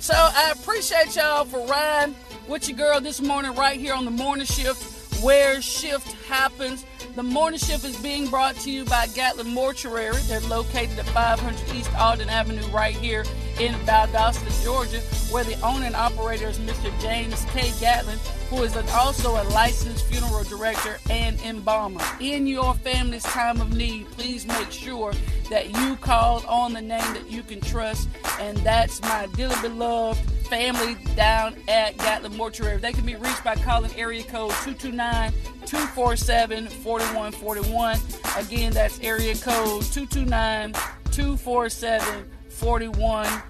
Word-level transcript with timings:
So 0.00 0.14
I 0.16 0.54
appreciate 0.58 1.14
y'all 1.14 1.44
for 1.44 1.66
riding 1.66 2.16
with 2.48 2.66
your 2.70 2.78
girl 2.78 3.02
this 3.02 3.20
morning 3.20 3.54
right 3.54 3.78
here 3.78 3.92
on 3.92 4.06
the 4.06 4.10
morning 4.10 4.46
shift 4.46 5.22
where 5.22 5.60
shift 5.60 6.10
happens. 6.26 6.86
The 7.16 7.22
morning 7.22 7.58
shift 7.58 7.84
is 7.84 7.98
being 7.98 8.26
brought 8.30 8.56
to 8.60 8.70
you 8.70 8.86
by 8.86 9.08
Gatlin 9.08 9.48
Mortuary. 9.48 10.16
They're 10.22 10.40
located 10.40 10.98
at 10.98 11.04
500 11.08 11.76
East 11.76 11.94
Alden 11.96 12.30
Avenue 12.30 12.66
right 12.68 12.96
here 12.96 13.26
in 13.58 13.74
Valdosta, 13.84 14.64
Georgia, 14.64 15.00
where 15.30 15.44
the 15.44 15.60
owner 15.60 15.84
and 15.84 15.94
operator 15.94 16.48
is 16.48 16.58
Mr. 16.60 16.98
James 17.02 17.44
K. 17.50 17.70
Gatlin, 17.78 18.18
who 18.50 18.64
is 18.64 18.76
also 18.92 19.40
a 19.40 19.44
licensed 19.50 20.04
funeral 20.06 20.42
director 20.42 20.98
and 21.08 21.40
embalmer. 21.42 22.00
In 22.18 22.48
your 22.48 22.74
family's 22.74 23.22
time 23.22 23.60
of 23.60 23.74
need, 23.74 24.10
please 24.10 24.44
make 24.46 24.72
sure 24.72 25.12
that 25.50 25.70
you 25.70 25.96
call 25.96 26.44
on 26.46 26.72
the 26.72 26.80
name 26.80 27.14
that 27.14 27.30
you 27.30 27.44
can 27.44 27.60
trust, 27.60 28.08
and 28.40 28.56
that's 28.58 29.00
my 29.02 29.28
dearly 29.36 29.54
beloved 29.62 30.18
family 30.48 30.96
down 31.14 31.54
at 31.68 31.96
Gatlin 31.98 32.36
Mortuary. 32.36 32.78
They 32.78 32.92
can 32.92 33.06
be 33.06 33.14
reached 33.14 33.44
by 33.44 33.54
calling 33.54 33.94
area 33.96 34.24
code 34.24 34.50
229 34.64 35.32
247 35.64 36.66
4141. 36.66 37.98
Again, 38.36 38.72
that's 38.72 38.98
area 38.98 39.34
code 39.34 39.84
229 39.84 40.72
247 41.12 42.30
4141. 42.48 43.49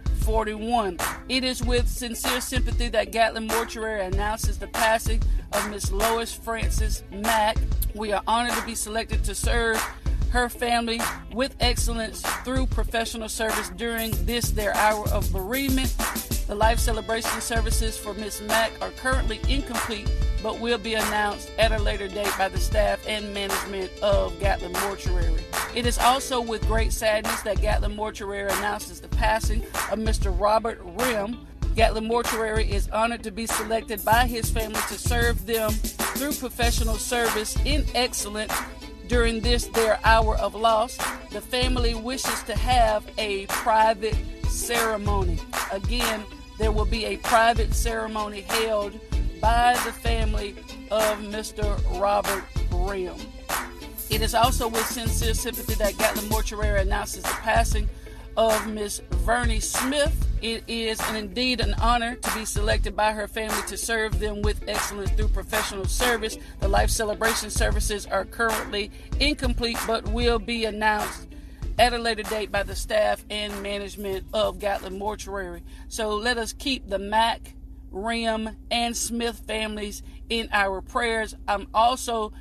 It 1.28 1.44
is 1.44 1.62
with 1.62 1.88
sincere 1.88 2.40
sympathy 2.40 2.88
that 2.88 3.12
Gatlin 3.12 3.46
Mortuary 3.46 4.04
announces 4.04 4.58
the 4.58 4.66
passing 4.68 5.22
of 5.52 5.70
Miss 5.70 5.90
Lois 5.90 6.32
Francis 6.32 7.02
Mack. 7.10 7.56
We 7.94 8.12
are 8.12 8.22
honored 8.26 8.54
to 8.54 8.64
be 8.64 8.74
selected 8.74 9.24
to 9.24 9.34
serve 9.34 9.76
her 10.30 10.48
family 10.48 11.00
with 11.32 11.56
excellence 11.60 12.22
through 12.44 12.66
professional 12.66 13.28
service 13.28 13.70
during 13.70 14.12
this 14.26 14.50
their 14.50 14.74
hour 14.74 15.08
of 15.08 15.32
bereavement. 15.32 15.94
The 16.46 16.54
life 16.54 16.78
celebration 16.78 17.40
services 17.40 17.96
for 17.96 18.14
Miss 18.14 18.40
Mack 18.40 18.72
are 18.80 18.90
currently 18.90 19.40
incomplete, 19.48 20.10
but 20.42 20.60
will 20.60 20.78
be 20.78 20.94
announced 20.94 21.50
at 21.58 21.72
a 21.72 21.78
later 21.78 22.08
date 22.08 22.32
by 22.38 22.48
the 22.48 22.58
staff 22.58 23.00
and 23.06 23.32
management 23.34 23.90
of 24.02 24.38
Gatlin 24.40 24.72
Mortuary. 24.72 25.42
It 25.74 25.86
is 25.86 25.98
also 25.98 26.40
with 26.40 26.66
great 26.66 26.92
sadness 26.92 27.42
that 27.42 27.60
Gatlin 27.60 27.94
Mortuary 27.94 28.50
announces 28.52 29.00
the 29.00 29.08
passing 29.08 29.62
of 29.90 29.98
Mr. 29.98 30.34
Robert 30.38 30.80
Rim. 30.82 31.46
Gatlin 31.76 32.06
Mortuary 32.06 32.70
is 32.70 32.88
honored 32.88 33.22
to 33.22 33.30
be 33.30 33.46
selected 33.46 34.04
by 34.04 34.26
his 34.26 34.50
family 34.50 34.80
to 34.88 34.98
serve 34.98 35.46
them 35.46 35.70
through 35.70 36.32
professional 36.32 36.96
service 36.96 37.56
in 37.64 37.84
excellence 37.94 38.52
during 39.10 39.40
this 39.40 39.66
their 39.66 39.98
hour 40.04 40.36
of 40.36 40.54
loss, 40.54 40.96
the 41.32 41.40
family 41.40 41.96
wishes 41.96 42.44
to 42.44 42.56
have 42.56 43.04
a 43.18 43.44
private 43.46 44.14
ceremony. 44.48 45.36
Again, 45.72 46.22
there 46.58 46.70
will 46.70 46.84
be 46.84 47.06
a 47.06 47.16
private 47.16 47.74
ceremony 47.74 48.42
held 48.42 49.00
by 49.40 49.72
the 49.84 49.92
family 49.92 50.54
of 50.90 51.18
Mr. 51.18 52.00
Robert 52.00 52.44
Rim. 52.72 53.16
It 54.10 54.22
is 54.22 54.34
also 54.34 54.68
with 54.68 54.86
sincere 54.86 55.34
sympathy 55.34 55.74
that 55.74 55.96
Gatlin 55.96 56.28
Mortuary 56.28 56.80
announces 56.80 57.22
the 57.22 57.28
passing 57.28 57.88
of 58.36 58.66
Miss 58.66 59.00
Vernie 59.10 59.60
Smith. 59.60 60.26
It 60.42 60.64
is 60.66 61.00
and 61.00 61.16
indeed 61.16 61.60
an 61.60 61.74
honor 61.74 62.16
to 62.16 62.34
be 62.34 62.44
selected 62.44 62.96
by 62.96 63.12
her 63.12 63.28
family 63.28 63.62
to 63.68 63.76
serve 63.76 64.18
them 64.18 64.42
with 64.42 64.68
excellence 64.68 65.10
through 65.10 65.28
professional 65.28 65.84
service. 65.84 66.38
The 66.60 66.68
life 66.68 66.90
celebration 66.90 67.50
services 67.50 68.06
are 68.06 68.24
currently 68.24 68.90
incomplete 69.20 69.78
but 69.86 70.08
will 70.08 70.38
be 70.38 70.64
announced 70.64 71.28
at 71.78 71.92
a 71.92 71.98
later 71.98 72.22
date 72.24 72.50
by 72.50 72.62
the 72.62 72.76
staff 72.76 73.24
and 73.30 73.62
management 73.62 74.26
of 74.32 74.58
Gatlin 74.58 74.98
Mortuary. 74.98 75.62
So 75.88 76.14
let 76.16 76.36
us 76.36 76.52
keep 76.52 76.88
the 76.88 76.98
Mack, 76.98 77.54
Rim, 77.90 78.56
and 78.70 78.96
Smith 78.96 79.42
families 79.46 80.02
in 80.28 80.48
our 80.52 80.80
prayers. 80.80 81.34
I'm 81.48 81.68
also 81.74 82.32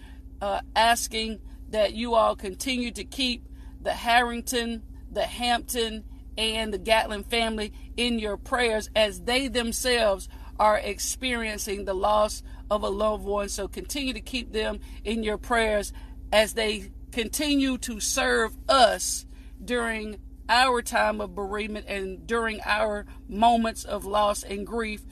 uh, 0.41 0.61
asking 0.75 1.41
that 1.69 1.93
you 1.93 2.15
all 2.15 2.35
continue 2.35 2.91
to 2.91 3.03
keep 3.03 3.45
the 3.81 3.93
Harrington 3.93 4.83
the 5.11 5.25
Hampton 5.25 6.03
and 6.37 6.73
the 6.73 6.77
Gatlin 6.77 7.23
family 7.23 7.73
in 7.97 8.19
your 8.19 8.37
prayers 8.37 8.89
as 8.95 9.21
they 9.21 9.47
themselves 9.47 10.29
are 10.59 10.77
experiencing 10.77 11.85
the 11.85 11.93
loss 11.93 12.43
of 12.69 12.83
a 12.83 12.89
loved 12.89 13.25
one. 13.25 13.49
So 13.49 13.67
continue 13.67 14.13
to 14.13 14.21
keep 14.21 14.51
them 14.51 14.79
in 15.03 15.23
your 15.23 15.37
prayers 15.37 15.93
as 16.31 16.53
they 16.53 16.91
continue 17.11 17.77
to 17.79 17.99
serve 17.99 18.55
us 18.67 19.25
during 19.63 20.19
our 20.47 20.81
time 20.81 21.21
of 21.21 21.35
bereavement 21.35 21.85
and 21.87 22.25
during 22.25 22.59
our 22.65 23.05
moments 23.27 23.83
of 23.83 24.05
loss 24.05 24.43
and 24.43 24.65
grief 24.65 25.05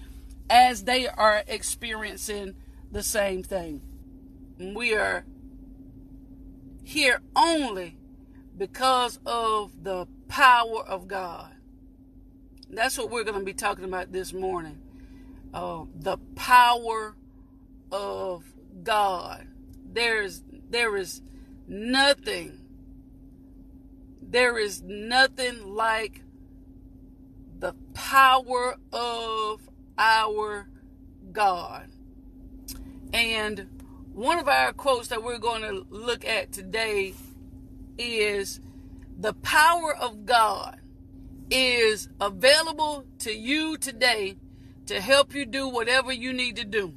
as 0.49 0.83
they 0.83 1.07
are 1.07 1.43
experiencing 1.47 2.55
the 2.91 3.03
same 3.03 3.43
thing. 3.43 3.81
We 4.57 4.95
are 4.95 5.25
here 6.83 7.21
only 7.35 7.97
because 8.57 9.19
of 9.25 9.83
the 9.83 10.07
power 10.27 10.83
of 10.85 11.07
God. 11.07 11.53
That's 12.69 12.97
what 12.97 13.09
we're 13.09 13.23
going 13.23 13.39
to 13.39 13.45
be 13.45 13.53
talking 13.53 13.85
about 13.85 14.11
this 14.11 14.33
morning. 14.33 14.81
Uh, 15.53 15.85
the 15.95 16.17
power 16.35 17.15
of 17.91 18.43
God. 18.83 19.47
There's 19.91 20.43
there 20.69 20.97
is 20.97 21.21
nothing. 21.67 22.61
There 24.21 24.57
is 24.57 24.81
nothing 24.81 25.73
like 25.73 26.21
the 27.59 27.73
power 27.93 28.75
of 28.91 29.61
our 29.97 30.67
God. 31.31 31.89
And 33.13 33.69
one 34.13 34.39
of 34.39 34.47
our 34.47 34.73
quotes 34.73 35.07
that 35.09 35.23
we're 35.23 35.37
going 35.37 35.61
to 35.61 35.85
look 35.89 36.25
at 36.25 36.51
today 36.51 37.13
is 37.97 38.59
the 39.17 39.33
power 39.33 39.95
of 39.95 40.25
God 40.25 40.79
is 41.49 42.09
available 42.19 43.05
to 43.19 43.31
you 43.31 43.77
today 43.77 44.37
to 44.85 45.01
help 45.01 45.33
you 45.33 45.45
do 45.45 45.67
whatever 45.67 46.11
you 46.11 46.33
need 46.33 46.55
to 46.57 46.65
do 46.65 46.93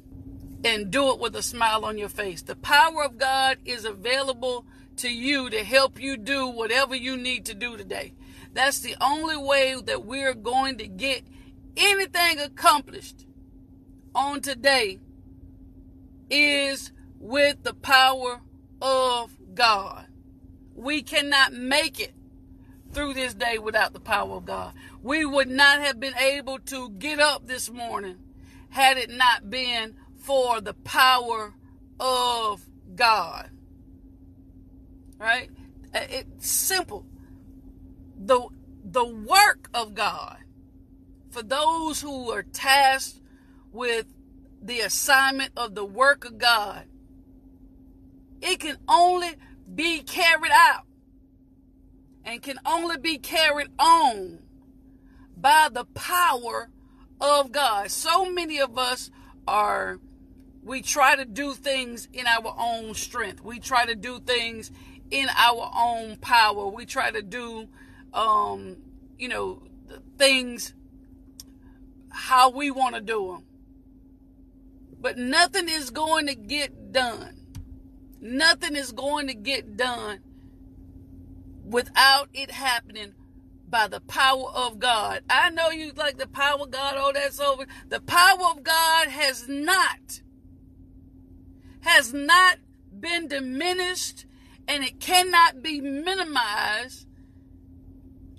and 0.63 0.91
do 0.91 1.11
it 1.11 1.19
with 1.19 1.35
a 1.35 1.41
smile 1.41 1.85
on 1.85 1.97
your 1.97 2.09
face. 2.09 2.41
The 2.41 2.55
power 2.55 3.03
of 3.03 3.17
God 3.17 3.57
is 3.65 3.85
available 3.85 4.65
to 4.97 5.09
you 5.09 5.49
to 5.49 5.63
help 5.63 5.99
you 5.99 6.17
do 6.17 6.47
whatever 6.47 6.95
you 6.95 7.17
need 7.17 7.45
to 7.45 7.53
do 7.53 7.77
today. 7.77 8.13
That's 8.53 8.79
the 8.79 8.95
only 9.01 9.37
way 9.37 9.75
that 9.85 10.05
we're 10.05 10.33
going 10.33 10.77
to 10.77 10.87
get 10.87 11.23
anything 11.77 12.39
accomplished 12.39 13.25
on 14.13 14.41
today 14.41 14.99
is 16.29 16.91
with 17.19 17.63
the 17.63 17.73
power 17.73 18.41
of 18.81 19.37
God. 19.53 20.07
We 20.73 21.01
cannot 21.01 21.53
make 21.53 21.99
it 21.99 22.13
through 22.91 23.13
this 23.13 23.33
day 23.33 23.57
without 23.57 23.93
the 23.93 23.99
power 23.99 24.35
of 24.35 24.45
God. 24.45 24.73
We 25.01 25.25
would 25.25 25.49
not 25.49 25.81
have 25.81 25.99
been 25.99 26.15
able 26.17 26.59
to 26.59 26.89
get 26.89 27.19
up 27.19 27.47
this 27.47 27.69
morning 27.69 28.17
had 28.69 28.97
it 28.97 29.09
not 29.09 29.49
been 29.49 29.95
for 30.17 30.61
the 30.61 30.73
power 30.73 31.53
of 31.99 32.65
God. 32.95 33.49
Right? 35.17 35.49
It's 35.93 36.49
simple. 36.49 37.05
The 38.17 38.47
the 38.83 39.05
work 39.05 39.69
of 39.73 39.93
God 39.93 40.37
for 41.31 41.41
those 41.41 42.01
who 42.01 42.29
are 42.31 42.43
tasked 42.43 43.21
with 43.71 44.05
the 44.61 44.81
assignment 44.81 45.51
of 45.57 45.73
the 45.75 45.85
work 45.85 46.25
of 46.25 46.37
God, 46.37 46.85
it 48.41 48.59
can 48.59 48.77
only 48.87 49.29
be 49.73 50.01
carried 50.01 50.51
out 50.53 50.85
and 52.25 52.41
can 52.41 52.59
only 52.65 52.97
be 52.97 53.17
carried 53.17 53.69
on 53.79 54.39
by 55.37 55.69
the 55.71 55.85
power 55.85 56.69
of 57.19 57.51
God. 57.51 57.89
So 57.89 58.29
many 58.29 58.59
of 58.59 58.77
us 58.77 59.09
are, 59.47 59.99
we 60.63 60.81
try 60.81 61.15
to 61.15 61.25
do 61.25 61.53
things 61.53 62.07
in 62.13 62.27
our 62.27 62.53
own 62.57 62.93
strength. 62.93 63.41
We 63.41 63.59
try 63.59 63.85
to 63.85 63.95
do 63.95 64.19
things 64.19 64.71
in 65.09 65.27
our 65.35 65.71
own 65.75 66.17
power. 66.17 66.67
We 66.67 66.85
try 66.85 67.09
to 67.09 67.21
do, 67.21 67.69
um, 68.13 68.77
you 69.17 69.29
know, 69.29 69.63
things 70.17 70.73
how 72.11 72.49
we 72.49 72.71
want 72.71 72.95
to 72.95 73.01
do 73.01 73.31
them. 73.31 73.45
But 74.99 75.17
nothing 75.17 75.67
is 75.67 75.89
going 75.89 76.27
to 76.27 76.35
get 76.35 76.91
done 76.91 77.41
Nothing 78.21 78.75
is 78.75 78.91
going 78.91 79.25
to 79.27 79.33
get 79.33 79.75
done 79.75 80.19
without 81.65 82.29
it 82.33 82.51
happening 82.51 83.13
by 83.67 83.87
the 83.87 83.99
power 83.99 84.45
of 84.53 84.77
God. 84.77 85.23
I 85.27 85.49
know 85.49 85.71
you 85.71 85.91
like 85.93 86.19
the 86.19 86.27
power 86.27 86.61
of 86.61 86.69
God, 86.69 86.93
oh, 86.97 87.11
that's 87.13 87.39
over. 87.39 87.65
The 87.89 87.99
power 87.99 88.51
of 88.51 88.63
God 88.63 89.07
has 89.07 89.47
not, 89.47 90.21
has 91.79 92.13
not 92.13 92.57
been 92.97 93.27
diminished 93.27 94.27
and 94.67 94.83
it 94.83 94.99
cannot 94.99 95.63
be 95.63 95.81
minimized 95.81 97.07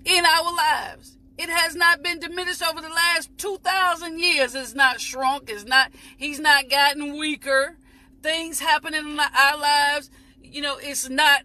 in 0.05 0.25
our 0.25 0.55
lives. 0.55 1.19
It 1.43 1.51
has 1.51 1.75
not 1.75 2.05
been 2.05 2.21
diminished 2.21 2.63
over 2.63 2.81
the 2.81 2.89
last 2.89 3.37
2,000 3.37 4.21
years. 4.21 4.55
It's 4.55 4.75
not 4.75 5.01
shrunk. 5.01 5.51
It's 5.51 5.65
not, 5.65 5.91
he's 6.17 6.39
not 6.39 6.71
gotten 6.71 7.19
weaker. 7.19 7.79
Things 8.23 8.61
happening 8.61 9.01
in 9.01 9.19
our 9.19 9.59
lives, 9.59 10.09
you 10.41 10.63
know, 10.63 10.77
it's 10.81 11.09
not 11.09 11.43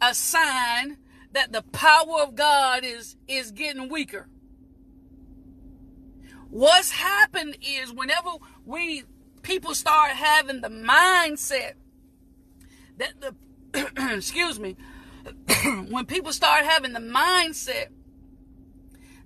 a 0.00 0.14
sign 0.14 0.98
that 1.32 1.50
the 1.50 1.62
power 1.62 2.22
of 2.22 2.36
God 2.36 2.84
is, 2.84 3.16
is 3.26 3.50
getting 3.50 3.88
weaker. 3.88 4.28
What's 6.48 6.92
happened 6.92 7.58
is 7.60 7.92
whenever 7.92 8.30
we, 8.64 9.02
people 9.42 9.74
start 9.74 10.12
having 10.12 10.60
the 10.60 10.68
mindset 10.68 11.72
that 12.98 13.14
the, 13.20 14.14
excuse 14.14 14.60
me, 14.60 14.76
when 15.88 16.06
people 16.06 16.32
start 16.32 16.64
having 16.64 16.92
the 16.92 17.00
mindset 17.00 17.88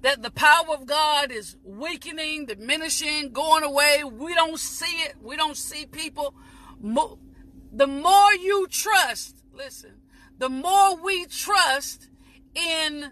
that 0.02 0.22
the 0.22 0.30
power 0.30 0.74
of 0.74 0.86
God 0.86 1.30
is 1.30 1.56
weakening, 1.62 2.46
diminishing, 2.46 3.32
going 3.32 3.64
away, 3.64 4.02
we 4.04 4.34
don't 4.34 4.58
see 4.58 5.02
it. 5.02 5.16
We 5.20 5.36
don't 5.36 5.56
see 5.56 5.86
people. 5.86 6.34
The 6.82 7.86
more 7.86 8.34
you 8.34 8.66
trust, 8.68 9.44
listen, 9.52 9.96
the 10.38 10.48
more 10.48 10.96
we 10.96 11.26
trust 11.26 12.08
in 12.54 13.10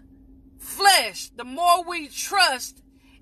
flesh, 0.57 1.29
the 1.29 1.43
more 1.43 1.83
we 1.83 2.07
trust 2.07 2.81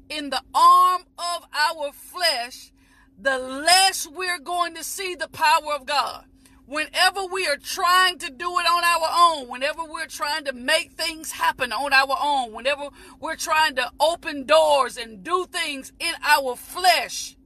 in 0.09 0.29
the 0.29 0.41
arm 0.53 1.03
of 1.17 1.45
our 1.53 1.91
flesh, 1.91 2.71
the 3.19 3.37
less 3.37 4.07
we're 4.07 4.39
going 4.39 4.75
to 4.75 4.83
see 4.83 5.15
the 5.15 5.27
power 5.27 5.73
of 5.75 5.85
God 5.85 6.25
whenever 6.67 7.25
we 7.25 7.47
are 7.47 7.57
trying 7.57 8.19
to 8.19 8.29
do 8.29 8.59
it 8.59 8.65
on 8.65 8.83
our 8.83 9.09
own, 9.17 9.47
whenever 9.47 9.83
we're 9.85 10.05
trying 10.05 10.43
to 10.43 10.53
make 10.53 10.91
things 10.91 11.31
happen 11.31 11.71
on 11.71 11.93
our 11.93 12.17
own, 12.21 12.51
whenever 12.51 12.89
we're 13.19 13.37
trying 13.37 13.73
to 13.75 13.89
open 13.99 14.43
doors 14.45 14.97
and 14.97 15.23
do 15.23 15.45
things 15.49 15.93
in 15.99 16.13
our 16.21 16.55
flesh, 16.55 17.37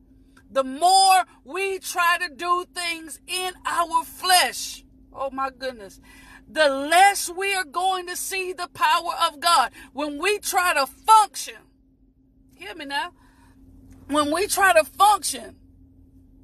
the 0.49 0.63
more 0.63 1.23
we 1.45 1.77
try 1.79 2.17
to 2.19 2.33
do 2.33 2.65
things 2.73 3.19
in 3.27 3.53
our 3.65 4.03
flesh, 4.03 4.83
oh 5.13 5.29
my 5.29 5.51
goodness, 5.51 6.01
the 6.49 6.67
less 6.67 7.29
we 7.29 7.53
are 7.53 7.63
going 7.63 8.07
to 8.07 8.15
see 8.15 8.51
the 8.51 8.67
power 8.73 9.13
of 9.27 9.39
God. 9.39 9.71
When 9.93 10.17
we 10.17 10.39
try 10.39 10.73
to 10.73 10.85
function, 10.87 11.55
hear 12.55 12.75
me 12.75 12.85
now, 12.85 13.11
when 14.07 14.33
we 14.33 14.47
try 14.47 14.73
to 14.73 14.83
function 14.83 15.55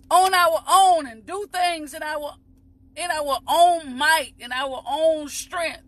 on 0.09 0.33
our 0.33 0.63
own 0.69 1.07
and 1.07 1.25
do 1.25 1.47
things 1.51 1.93
in 1.93 2.03
our 2.03 2.35
in 2.97 3.11
our 3.11 3.39
own 3.47 3.95
might, 3.95 4.33
in 4.39 4.51
our 4.51 4.83
own 4.89 5.29
strength. 5.29 5.83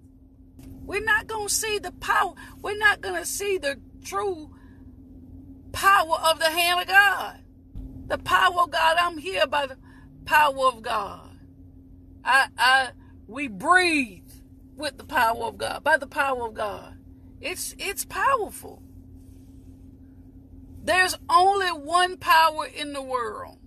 We're 0.83 1.03
not 1.03 1.27
going 1.27 1.47
to 1.47 1.53
see 1.53 1.79
the 1.79 1.91
power. 1.91 2.33
We're 2.61 2.77
not 2.77 3.01
going 3.01 3.19
to 3.19 3.25
see 3.25 3.57
the 3.57 3.79
true 4.03 4.51
power 5.71 6.15
of 6.23 6.39
the 6.39 6.49
hand 6.49 6.81
of 6.81 6.87
God. 6.87 7.39
The 8.07 8.19
power 8.19 8.61
of 8.61 8.71
God. 8.71 8.97
I'm 8.99 9.17
here 9.17 9.47
by 9.47 9.67
the 9.67 9.77
power 10.25 10.67
of 10.67 10.81
God. 10.81 11.37
I, 12.23 12.47
I, 12.57 12.89
we 13.27 13.47
breathe 13.47 14.31
with 14.75 14.97
the 14.97 15.03
power 15.03 15.43
of 15.43 15.57
God, 15.57 15.83
by 15.83 15.97
the 15.97 16.07
power 16.07 16.47
of 16.47 16.53
God. 16.53 16.95
It's, 17.41 17.75
it's 17.77 18.05
powerful. 18.05 18.83
There's 20.83 21.17
only 21.29 21.67
one 21.67 22.17
power 22.17 22.65
in 22.65 22.93
the 22.93 23.01
world 23.01 23.58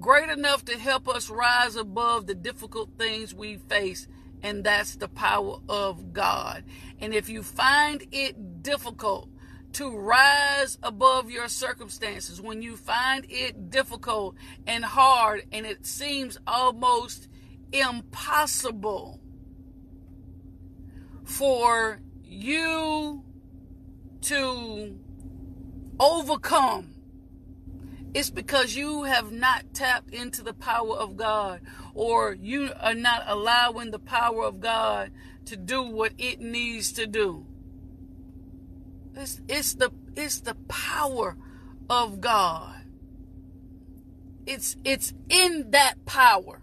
great 0.00 0.28
enough 0.28 0.64
to 0.66 0.78
help 0.78 1.08
us 1.08 1.30
rise 1.30 1.76
above 1.76 2.26
the 2.26 2.34
difficult 2.34 2.90
things 2.98 3.34
we 3.34 3.56
face, 3.56 4.08
and 4.42 4.64
that's 4.64 4.96
the 4.96 5.08
power 5.08 5.58
of 5.68 6.12
God. 6.12 6.64
And 7.00 7.14
if 7.14 7.28
you 7.28 7.42
find 7.42 8.06
it 8.12 8.62
difficult 8.62 9.28
to 9.74 9.96
rise 9.96 10.78
above 10.82 11.30
your 11.30 11.48
circumstances, 11.48 12.40
when 12.40 12.62
you 12.62 12.76
find 12.76 13.26
it 13.28 13.70
difficult 13.70 14.36
and 14.66 14.84
hard, 14.84 15.42
and 15.52 15.66
it 15.66 15.84
seems 15.86 16.38
almost 16.46 17.28
impossible 17.72 19.20
for 21.24 22.00
you 22.22 23.24
to 24.20 24.98
overcome 25.98 26.93
it's 28.14 28.30
because 28.30 28.76
you 28.76 29.02
have 29.02 29.32
not 29.32 29.74
tapped 29.74 30.14
into 30.14 30.42
the 30.42 30.54
power 30.54 30.94
of 30.94 31.16
God 31.16 31.60
or 31.94 32.32
you 32.40 32.70
are 32.80 32.94
not 32.94 33.24
allowing 33.26 33.90
the 33.90 33.98
power 33.98 34.44
of 34.44 34.60
God 34.60 35.10
to 35.46 35.56
do 35.56 35.82
what 35.82 36.12
it 36.16 36.40
needs 36.40 36.92
to 36.92 37.08
do. 37.08 37.44
It's, 39.16 39.40
it's 39.48 39.74
the 39.74 39.90
it's 40.16 40.40
the 40.40 40.54
power 40.68 41.36
of 41.90 42.20
God. 42.20 42.82
It's 44.46 44.76
it's 44.84 45.12
in 45.28 45.72
that 45.72 46.04
power 46.06 46.62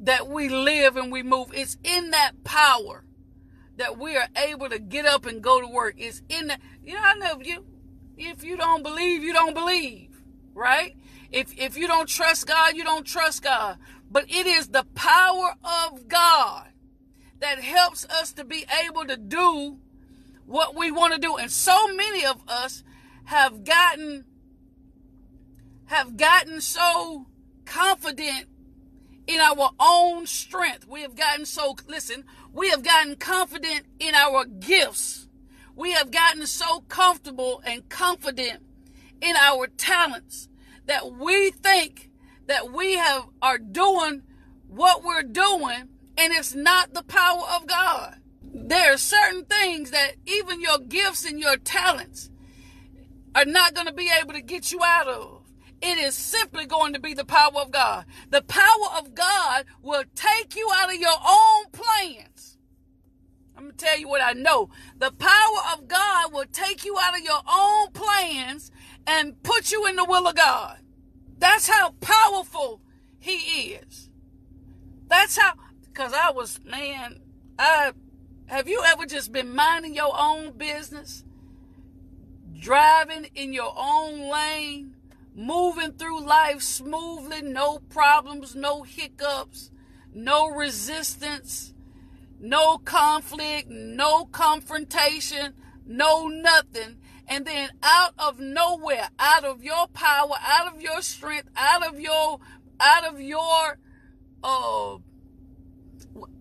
that 0.00 0.26
we 0.26 0.48
live 0.48 0.96
and 0.96 1.12
we 1.12 1.22
move. 1.22 1.52
It's 1.54 1.76
in 1.84 2.10
that 2.10 2.42
power 2.42 3.04
that 3.76 3.98
we 3.98 4.16
are 4.16 4.28
able 4.36 4.68
to 4.68 4.80
get 4.80 5.06
up 5.06 5.26
and 5.26 5.42
go 5.42 5.60
to 5.60 5.66
work. 5.68 5.94
It's 5.96 6.22
in 6.28 6.48
that 6.48 6.60
you 6.84 6.94
know 6.94 7.00
I 7.02 7.14
know 7.14 7.40
you 7.40 7.64
if 8.16 8.42
you 8.42 8.56
don't 8.56 8.82
believe, 8.82 9.22
you 9.22 9.32
don't 9.32 9.54
believe 9.54 10.11
right? 10.54 10.96
If 11.30 11.58
if 11.58 11.76
you 11.76 11.86
don't 11.86 12.08
trust 12.08 12.46
God, 12.46 12.76
you 12.76 12.84
don't 12.84 13.06
trust 13.06 13.42
God. 13.42 13.78
But 14.10 14.26
it 14.28 14.46
is 14.46 14.68
the 14.68 14.84
power 14.94 15.54
of 15.64 16.06
God 16.08 16.68
that 17.40 17.60
helps 17.60 18.04
us 18.06 18.32
to 18.34 18.44
be 18.44 18.66
able 18.84 19.06
to 19.06 19.16
do 19.16 19.78
what 20.46 20.76
we 20.76 20.90
want 20.90 21.14
to 21.14 21.18
do. 21.18 21.36
And 21.36 21.50
so 21.50 21.88
many 21.94 22.24
of 22.24 22.42
us 22.46 22.84
have 23.24 23.64
gotten 23.64 24.24
have 25.86 26.16
gotten 26.16 26.60
so 26.60 27.26
confident 27.64 28.46
in 29.26 29.40
our 29.40 29.70
own 29.80 30.26
strength. 30.26 30.86
We 30.86 31.02
have 31.02 31.14
gotten 31.14 31.46
so 31.46 31.76
listen, 31.86 32.24
we 32.52 32.70
have 32.70 32.82
gotten 32.82 33.16
confident 33.16 33.86
in 33.98 34.14
our 34.14 34.44
gifts. 34.44 35.28
We 35.74 35.92
have 35.92 36.10
gotten 36.10 36.46
so 36.46 36.80
comfortable 36.82 37.62
and 37.64 37.88
confident 37.88 38.62
in 39.22 39.36
our 39.36 39.68
talents 39.68 40.48
that 40.86 41.12
we 41.12 41.50
think 41.50 42.10
that 42.48 42.72
we 42.72 42.96
have 42.96 43.26
are 43.40 43.58
doing 43.58 44.22
what 44.66 45.04
we're 45.04 45.22
doing 45.22 45.88
and 46.18 46.32
it's 46.32 46.54
not 46.54 46.92
the 46.92 47.04
power 47.04 47.42
of 47.56 47.66
God. 47.66 48.16
There 48.42 48.92
are 48.92 48.98
certain 48.98 49.44
things 49.44 49.92
that 49.92 50.16
even 50.26 50.60
your 50.60 50.78
gifts 50.78 51.24
and 51.24 51.40
your 51.40 51.56
talents 51.56 52.30
are 53.34 53.46
not 53.46 53.74
going 53.74 53.86
to 53.86 53.92
be 53.92 54.10
able 54.20 54.34
to 54.34 54.42
get 54.42 54.72
you 54.72 54.80
out 54.84 55.08
of. 55.08 55.42
It 55.80 55.98
is 55.98 56.14
simply 56.14 56.66
going 56.66 56.92
to 56.92 57.00
be 57.00 57.14
the 57.14 57.24
power 57.24 57.56
of 57.56 57.70
God. 57.70 58.04
The 58.30 58.42
power 58.42 58.98
of 58.98 59.14
God 59.14 59.64
will 59.82 60.04
take 60.14 60.54
you 60.54 60.68
out 60.74 60.92
of 60.92 61.00
your 61.00 61.16
own 61.26 61.64
plans. 61.72 62.58
I'm 63.56 63.64
going 63.64 63.76
to 63.76 63.84
tell 63.84 63.98
you 63.98 64.08
what 64.08 64.22
I 64.22 64.32
know. 64.32 64.70
The 64.98 65.12
power 65.12 65.58
of 65.72 65.88
God 65.88 66.32
will 66.32 66.46
take 66.52 66.84
you 66.84 66.96
out 67.00 67.16
of 67.16 67.24
your 67.24 67.40
own 67.50 67.90
plans 67.92 68.70
and 69.06 69.42
put 69.42 69.72
you 69.72 69.86
in 69.86 69.96
the 69.96 70.04
will 70.04 70.26
of 70.26 70.34
God. 70.34 70.78
That's 71.38 71.68
how 71.68 71.90
powerful 72.00 72.80
he 73.18 73.74
is. 73.74 74.10
That's 75.08 75.36
how, 75.36 75.54
because 75.82 76.12
I 76.12 76.30
was, 76.30 76.60
man, 76.64 77.20
I, 77.58 77.92
have 78.46 78.68
you 78.68 78.82
ever 78.86 79.06
just 79.06 79.32
been 79.32 79.54
minding 79.54 79.94
your 79.94 80.14
own 80.16 80.52
business? 80.56 81.24
Driving 82.58 83.28
in 83.34 83.52
your 83.52 83.74
own 83.76 84.30
lane, 84.30 84.96
moving 85.34 85.92
through 85.92 86.24
life 86.24 86.62
smoothly, 86.62 87.42
no 87.42 87.78
problems, 87.78 88.54
no 88.54 88.82
hiccups, 88.82 89.70
no 90.14 90.48
resistance, 90.48 91.74
no 92.38 92.78
conflict, 92.78 93.68
no 93.68 94.26
confrontation, 94.26 95.54
no 95.86 96.28
nothing 96.28 96.98
and 97.32 97.46
then 97.46 97.70
out 97.82 98.12
of 98.18 98.38
nowhere, 98.38 99.08
out 99.18 99.42
of 99.42 99.64
your 99.64 99.86
power, 99.94 100.34
out 100.38 100.74
of 100.74 100.82
your 100.82 101.00
strength, 101.00 101.48
out 101.56 101.82
of 101.82 101.98
your, 101.98 102.38
out 102.78 103.06
of 103.06 103.22
your, 103.22 103.78
uh, 104.44 104.98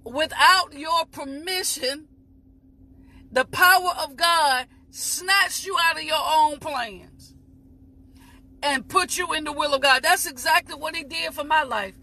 without 0.04 0.74
your 0.74 1.06
permission, 1.06 2.10
the 3.32 3.46
power 3.46 3.92
of 4.04 4.18
God 4.18 4.68
snatched 4.90 5.66
you 5.66 5.78
out 5.82 5.96
of 5.96 6.04
your 6.04 6.22
own 6.22 6.60
plans 6.60 7.36
and 8.62 8.90
put 8.90 9.18
you 9.18 9.32
in 9.32 9.46
the 9.46 9.54
will 9.54 9.74
of 9.74 9.80
God. 9.80 10.04
That's 10.04 10.26
exactly 10.26 10.76
what 10.76 10.94
He 10.94 11.06
did 11.06 11.34
for 11.34 11.46
my 11.46 11.64
life. 11.64 11.94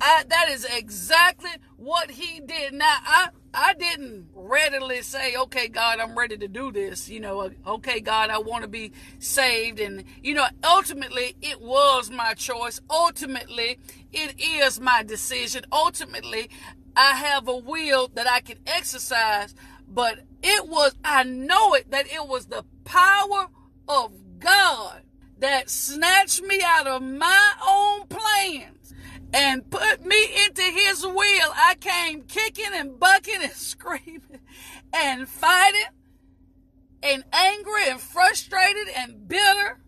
I, 0.00 0.24
that 0.28 0.48
is 0.50 0.64
exactly 0.64 1.50
what 1.76 2.10
He 2.10 2.40
did. 2.40 2.74
Now, 2.74 2.96
I, 3.04 3.28
I 3.54 3.74
didn't 3.74 4.28
readily 4.34 5.02
say, 5.02 5.36
okay, 5.36 5.68
God, 5.68 6.00
I'm 6.00 6.18
ready 6.18 6.36
to 6.36 6.48
do 6.48 6.72
this. 6.72 7.08
You 7.08 7.20
know, 7.20 7.50
okay, 7.66 8.00
God, 8.00 8.30
I 8.30 8.38
want 8.38 8.62
to 8.62 8.68
be 8.68 8.92
saved. 9.18 9.80
And, 9.80 10.04
you 10.22 10.34
know, 10.34 10.46
ultimately, 10.64 11.36
it 11.40 11.60
was 11.60 12.10
my 12.10 12.34
choice. 12.34 12.80
Ultimately, 12.90 13.78
it 14.12 14.40
is 14.40 14.80
my 14.80 15.02
decision. 15.02 15.64
Ultimately, 15.72 16.50
I 16.96 17.14
have 17.14 17.48
a 17.48 17.56
will 17.56 18.08
that 18.14 18.28
I 18.28 18.40
can 18.40 18.58
exercise. 18.66 19.54
but 19.88 20.20
it 20.42 20.68
was, 20.68 20.94
I 21.04 21.22
know 21.24 21.74
it, 21.74 21.90
that 21.90 22.06
it 22.12 22.26
was 22.26 22.46
the 22.46 22.64
power 22.84 23.48
of 23.88 24.12
God 24.38 25.02
that 25.38 25.70
snatched 25.70 26.42
me 26.42 26.60
out 26.64 26.86
of 26.86 27.02
my 27.02 27.52
own 27.66 28.06
plans 28.08 28.73
and 29.34 29.68
put 29.68 30.06
me 30.06 30.16
into 30.44 30.62
his 30.62 31.04
will. 31.04 31.14
I 31.54 31.74
came 31.80 32.22
kicking 32.22 32.72
and 32.72 32.98
bucking 32.98 33.42
and 33.42 33.52
screaming 33.52 34.40
and 34.94 35.28
fighting 35.28 35.90
and 37.02 37.24
angry 37.32 37.88
and 37.88 38.00
frustrated 38.00 38.88
and 38.96 39.28
bitter. 39.28 39.80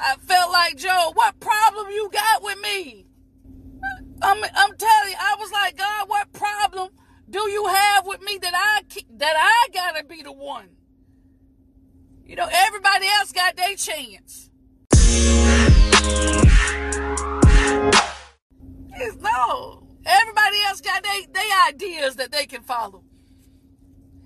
I 0.00 0.16
felt 0.16 0.50
like, 0.50 0.76
Joe, 0.76 1.12
what 1.14 1.38
problem 1.40 1.88
you 1.90 2.10
got 2.10 2.42
with 2.42 2.58
me? 2.62 3.06
I'm, 4.22 4.42
I'm 4.42 4.76
telling 4.76 5.10
you, 5.10 5.16
I 5.20 5.36
was 5.38 5.52
like, 5.52 5.76
God, 5.76 6.08
what 6.08 6.32
problem 6.32 6.88
do 7.28 7.50
you 7.50 7.66
have 7.66 8.06
with 8.06 8.22
me 8.22 8.38
that 8.40 8.54
I 8.54 8.80
that 9.18 9.34
I 9.36 9.68
gotta 9.74 10.04
be 10.04 10.22
the 10.22 10.32
one? 10.32 10.70
You 12.24 12.36
know, 12.36 12.48
everybody 12.50 13.06
else 13.18 13.32
got 13.32 13.56
their 13.56 13.76
chance. 13.76 14.50
Follow. 22.86 23.04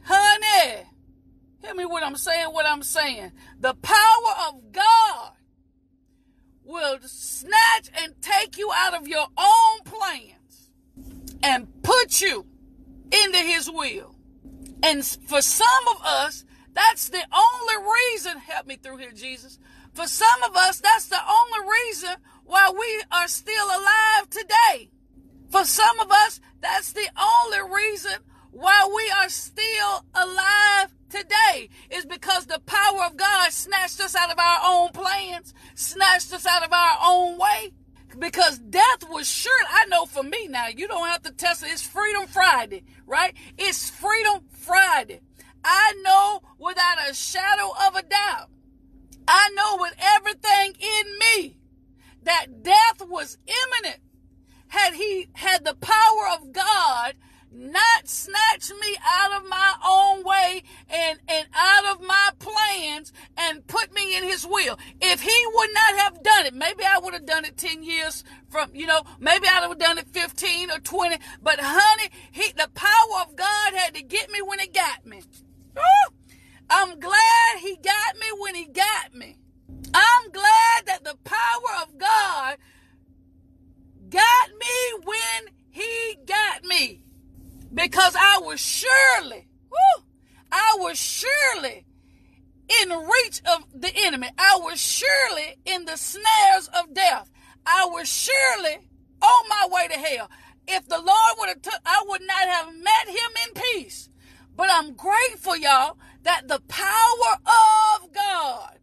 Honey, 0.05 0.83
hear 1.63 1.75
me 1.75 1.85
what 1.85 2.03
I'm 2.03 2.17
saying, 2.17 2.49
what 2.49 2.67
I'm 2.67 2.83
saying. 2.83 3.33
The 3.61 3.75
power 3.75 4.49
of 4.49 4.73
God 4.73 5.33
will 6.65 6.99
snatch 7.03 7.91
and 8.03 8.15
take 8.21 8.57
you 8.59 8.71
out 8.75 8.95
of 8.95 9.09
your 9.09 9.27
own 9.37 9.81
plans 9.85 10.71
and 11.43 11.69
put 11.83 12.21
you 12.21 12.47
into 13.13 13.39
his 13.39 13.71
will. 13.71 14.15
And 14.83 15.05
for 15.05 15.43
some 15.43 15.89
of 15.95 16.03
us, 16.05 16.45
that's 16.73 17.09
the 17.09 17.23
only 17.33 17.91
reason, 18.13 18.39
help 18.39 18.67
me 18.67 18.77
through 18.77 18.99
here, 18.99 19.13
Jesus. 19.13 19.59
For 19.93 20.07
some 20.07 20.43
of 20.45 20.57
us, 20.57 20.81
that's 20.81 21.09
the 21.09 21.19
only 21.19 21.69
reason 21.69 22.11
why 22.45 22.71
we 22.71 23.03
are 23.13 23.29
still 23.29 23.67
alive 23.67 24.31
today. 24.31 24.91
For 25.51 25.65
some 25.65 25.99
of 25.99 26.11
us, 26.11 26.41
that's 26.61 26.93
the 26.93 27.09
only 27.21 27.75
reason 27.75 28.13
why 28.51 28.89
we 28.95 29.11
are 29.23 29.29
still 29.29 30.05
alive 30.15 30.95
today 31.09 31.69
is 31.91 32.05
because 32.05 32.47
the 32.47 32.61
power 32.61 33.05
of 33.05 33.17
God 33.17 33.53
snatched 33.53 34.01
us 34.01 34.15
out 34.15 34.31
of 34.31 34.39
our 34.39 34.59
own 34.65 34.91
plans, 34.91 35.55
snatched 35.75 36.33
us 36.33 36.47
out 36.47 36.65
of 36.65 36.73
our 36.73 36.99
own 37.05 37.39
way. 37.39 37.73
Because 38.19 38.59
death 38.59 39.09
was 39.09 39.29
sure, 39.29 39.65
I 39.71 39.87
know 39.87 40.05
for 40.05 40.25
me 40.25 40.49
now, 40.49 40.67
you 40.67 40.89
don't 40.89 41.07
have 41.07 41.23
to 41.23 41.33
test 41.33 41.63
it. 41.63 41.69
It's 41.71 41.83
Freedom 41.83 42.27
Friday, 42.27 42.83
right? 43.07 43.35
It's 43.57 43.89
Freedom 43.89 44.41
Friday. 44.51 45.21
I 45.63 45.95
know 46.03 46.41
without 46.59 47.09
a 47.09 47.15
shadow 47.15 47.71
of 47.87 47.95
a 47.95 48.03
doubt, 48.03 48.51
I 49.29 49.51
know 49.55 49.77
with 49.79 49.95
everything 50.01 50.75
in 50.81 51.19
me 51.19 51.57
that 52.25 52.65
death 52.65 53.07
was 53.09 53.39
imminent 53.47 54.01
had 54.69 54.95
he 54.95 55.29
had 55.35 55.65
the 55.65 55.75
power 55.75 56.29
of 56.33 56.53
God 56.53 57.15
not 57.53 58.09
snatch 58.09 58.71
me 58.81 58.97
out 59.05 59.41
of 59.41 59.49
my 59.49 59.75
own 59.87 60.25
way 60.25 60.63
and, 60.89 61.19
and 61.29 61.47
out 61.55 61.97
of 61.97 62.07
my 62.07 62.31
plans 62.39 63.13
and 63.37 63.67
put 63.67 63.93
me 63.93 64.17
in 64.17 64.25
his 64.25 64.47
will. 64.47 64.79
If 65.01 65.21
he 65.21 65.47
would 65.55 65.71
not 65.75 65.99
have 65.99 66.23
done 66.23 66.47
it, 66.47 66.55
maybe 66.55 66.85
I 66.85 66.99
would 66.99 67.15
have 67.15 67.27
done 67.27 67.45
it 67.45 67.57
10 67.57 67.83
years 67.83 68.25
from, 68.49 68.71
you 68.75 68.87
know, 68.87 69.03
maybe 69.19 69.49
I 69.49 69.67
would 69.67 69.81
have 69.81 69.97
done 69.97 69.99
it 69.99 70.09
15 70.09 70.71
or 70.71 70.79
20. 70.79 71.17
But 71.43 71.59
honey, 71.61 72.11
he, 72.31 72.53
the 72.53 72.69
power 72.75 73.23
of 73.23 73.35
God 73.37 73.75
had 73.75 73.95
to 73.95 74.03
get 74.03 74.31
me 74.31 74.41
when 74.43 74.61
it 74.61 74.73
got 74.73 75.05
me. 75.05 75.23
I'm 76.71 77.01
glad 77.01 77.59
he 77.61 77.77
got 77.77 78.17
me 78.17 78.27
when 78.39 78.55
he 78.55 78.67
got 78.67 79.13
me. 79.13 79.39
I'm 79.93 80.31
glad 80.31 80.87
that 80.87 81.03
the 81.03 81.17
power 81.25 81.83
of 81.83 81.99
God 81.99 82.59
got 84.09 84.51
me 84.51 85.05
when 85.05 85.55
he 85.71 86.17
got 86.27 86.65
me 86.65 87.03
because 87.73 88.17
I 88.19 88.41
was 88.43 88.61
surely, 88.61 89.49
I 90.53 90.77
was 90.79 90.99
surely 90.99 91.87
in 92.83 92.91
reach 92.91 93.43
of 93.47 93.65
the 93.75 93.93
enemy. 93.95 94.29
I 94.39 94.59
was 94.61 94.81
surely 94.81 95.57
in 95.65 95.85
the 95.85 95.97
snares 95.97 96.69
of 96.79 96.95
death. 96.95 97.31
I 97.67 97.87
was 97.87 98.09
surely 98.09 98.79
on 99.23 99.49
my 99.49 99.69
way 99.71 99.89
to 99.89 99.99
hell. 99.99 100.31
If 100.67 100.89
the 100.89 100.99
Lord 100.99 101.35
would 101.39 101.49
have 101.49 101.63
took, 101.63 101.81
I 101.85 102.05
would 102.07 102.23
not 102.23 102.49
have 102.49 102.75
met 102.75 103.09
him 103.09 103.31
in 103.47 103.63
peace. 103.63 104.09
But 104.57 104.69
I'm 104.71 104.95
grateful, 104.95 105.57
y'all, 105.57 105.97
that 106.23 106.49
the 106.49 106.61
power 106.69 107.39
of 107.47 108.13
God, 108.13 108.79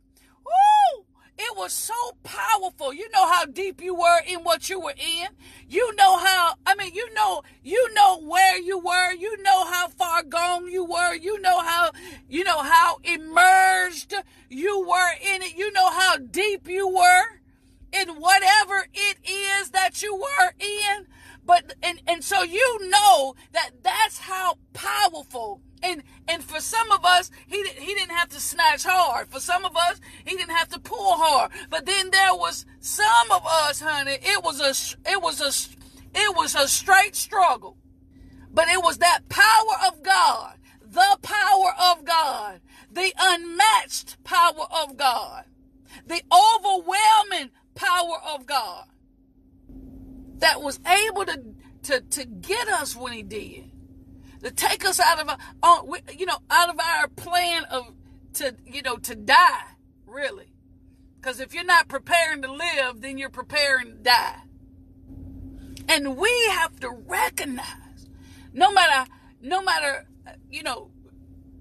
it 1.39 1.58
was 1.58 1.72
so 1.72 1.94
powerful. 2.24 2.94
You 2.94 3.10
know 3.12 3.32
how 3.32 3.46
deep 3.46 3.82
you 3.82 3.94
were 3.94 4.20
in 4.27 4.39
what 4.39 4.70
you 4.70 4.79
were 4.79 4.96
in. 4.98 5.27
You 5.70 5.96
know 5.96 6.17
how, 6.17 6.56
I 6.65 6.75
mean, 6.75 6.94
you 6.94 7.13
know, 7.13 7.44
you 7.63 7.94
know 7.94 8.20
where 8.22 8.60
you 8.60 8.79
were. 8.79 9.12
You 9.12 9.41
know 9.44 9.65
how 9.65 9.88
far 9.88 10.24
gone 10.24 10.72
you 10.72 10.84
were. 10.84 11.13
You 11.13 11.39
know 11.41 11.60
how, 11.60 11.91
you 12.27 12.44
know 12.44 12.63
how 12.63 12.98
immersed 13.03 14.13
you 14.50 14.88
were 14.88 15.12
in 15.36 15.44
it. 15.44 15.56
You 15.56 15.72
know 15.74 15.91
how 15.91 16.17
deep 16.17 16.67
you 16.67 16.88
were 16.88 17.39
in 17.94 18.10
whatever 18.15 18.88
it 18.94 19.17
is 19.24 19.70
that 19.72 20.01
you 20.01 20.15
were 20.15 20.53
in. 20.60 21.08
But, 21.48 21.74
and, 21.82 22.00
and 22.06 22.24
so 22.24 22.44
you 22.44 22.89
know 22.89 23.34
that 23.54 23.72
that's 23.82 24.20
how 24.20 24.60
powerful 24.74 25.62
and 25.84 26.04
and 26.27 26.44
for 26.44 26.60
some 26.60 26.92
of 26.92 27.06
us, 27.06 27.30
he 27.46 27.63
he 27.77 27.94
didn't 27.94 28.16
have 28.16 28.30
to 28.30 28.39
snatch 28.39 28.84
hard. 28.84 29.30
For 29.30 29.39
some 29.39 29.66
of 29.66 29.75
us, 29.75 30.00
he 30.25 30.36
didn't 30.36 30.56
have 30.56 30.70
to 30.70 30.80
pull 30.80 31.13
hard. 31.18 31.51
But 31.70 31.86
then 31.86 32.10
there 32.12 32.34
was 32.34 32.66
some 32.80 33.32
of 33.32 33.46
us, 33.46 33.80
honey. 33.80 34.18
It 34.22 34.44
was 34.44 34.60
a 34.60 35.10
it 35.10 35.22
was 35.22 35.42
a 35.42 36.18
it 36.18 36.36
was 36.36 36.56
a 36.56 36.68
straight 36.68 37.16
struggle. 37.16 37.77
But 38.51 38.70
it 38.70 38.82
was 38.84 38.98
that 38.98 39.30
power 39.30 39.88
of 39.88 40.01
God, 40.01 40.58
the 40.82 41.18
power 41.22 41.74
of 41.92 42.06
God, 42.06 42.62
the 42.92 43.13
unmatched 43.20 44.24
power 44.24 44.66
of 44.84 44.98
God, 44.98 45.46
the 46.08 46.22
overwhelming 46.32 47.51
power 47.75 48.18
of 48.34 48.48
God 48.48 48.86
that 50.39 50.62
was 50.62 50.80
able 51.21 51.25
to 51.25 51.43
to 51.83 52.01
to 52.01 52.25
get 52.25 52.67
us 52.67 52.95
when 52.95 53.13
he 53.13 53.24
did 53.24 53.71
to 54.43 54.51
take 54.51 54.86
us 54.86 55.00
out 55.00 55.19
of 55.19 55.29
uh, 55.29 55.38
uh, 55.63 55.81
our, 55.81 56.00
you 56.15 56.25
know, 56.25 56.38
out 56.50 56.69
of 56.69 56.79
our 56.79 57.07
plan 57.09 57.63
of 57.65 57.93
to, 58.33 58.55
you 58.65 58.81
know, 58.81 58.97
to 58.97 59.15
die, 59.15 59.63
really. 60.05 60.53
Because 61.15 61.39
if 61.39 61.53
you're 61.53 61.63
not 61.63 61.88
preparing 61.88 62.41
to 62.43 62.51
live, 62.51 63.01
then 63.01 63.17
you're 63.17 63.29
preparing 63.29 63.88
to 63.88 63.95
die. 63.95 64.41
And 65.89 66.17
we 66.17 66.29
have 66.51 66.79
to 66.81 66.89
recognize, 66.89 68.09
no 68.53 68.71
matter, 68.71 69.09
no 69.41 69.62
matter, 69.62 70.05
you 70.51 70.63
know, 70.63 70.91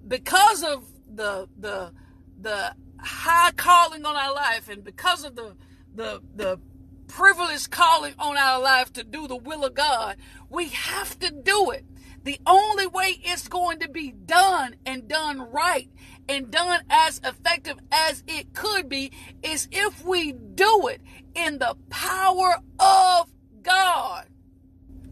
because 0.06 0.62
of 0.62 0.88
the 1.08 1.48
the 1.58 1.92
the 2.40 2.74
high 2.98 3.52
calling 3.52 4.04
on 4.04 4.16
our 4.16 4.34
life, 4.34 4.68
and 4.68 4.82
because 4.82 5.24
of 5.24 5.36
the 5.36 5.54
the 5.94 6.20
the 6.34 6.60
privileged 7.08 7.70
calling 7.70 8.14
on 8.18 8.36
our 8.36 8.60
life 8.60 8.92
to 8.94 9.04
do 9.04 9.26
the 9.26 9.36
will 9.36 9.64
of 9.64 9.74
God, 9.74 10.16
we 10.48 10.68
have 10.68 11.18
to 11.20 11.30
do 11.30 11.70
it. 11.70 11.84
The 12.22 12.40
only 12.46 12.86
way 12.86 13.20
it's 13.22 13.46
going 13.46 13.78
to 13.80 13.88
be 13.88 14.10
done 14.10 14.76
and 14.84 15.06
done 15.06 15.50
right 15.52 15.88
and 16.28 16.50
done 16.50 16.82
as 16.90 17.20
effective 17.24 17.78
as 17.92 18.24
it 18.26 18.52
could 18.52 18.88
be 18.88 19.12
is 19.42 19.68
if 19.70 20.04
we 20.04 20.32
do 20.32 20.88
it 20.88 21.00
in 21.34 21.58
the 21.58 21.76
power 21.88 22.56
of 22.80 23.30
God. 23.62 24.26